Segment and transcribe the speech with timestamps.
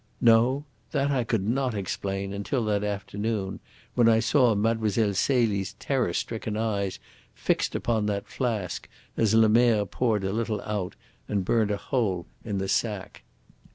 [0.19, 3.59] No; that I could not explain until that afternoon,
[3.93, 4.89] when I saw Mlle.
[5.13, 6.97] Celie's terror stricken eyes
[7.35, 10.95] fixed upon that flask, as Lemerre poured a little out
[11.27, 13.21] and burnt a hole in the sack.